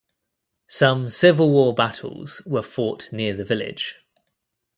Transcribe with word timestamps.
Some 0.67 1.09
Civil 1.09 1.51
War 1.51 1.75
battles 1.75 2.41
were 2.47 2.63
fought 2.63 3.13
near 3.13 3.35
the 3.35 3.45
village. 3.45 3.97